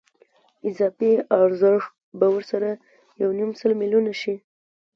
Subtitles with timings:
[0.67, 1.11] اضافي
[1.43, 2.69] ارزښت به ورسره
[3.21, 4.35] یو نیم سل میلیونه شي